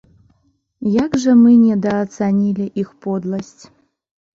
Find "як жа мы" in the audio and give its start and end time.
1.03-1.51